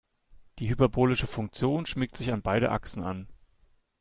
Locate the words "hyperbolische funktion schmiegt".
0.67-2.17